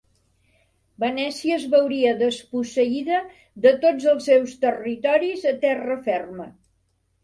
[1.03, 3.21] Venècia es veuria desposseïda
[3.69, 6.55] de tots els seus territoris a terra ferma.